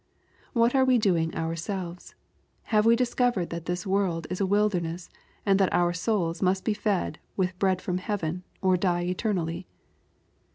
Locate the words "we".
0.83-0.97